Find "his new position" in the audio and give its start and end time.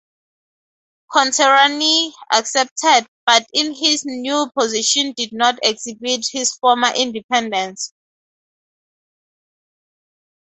3.75-5.13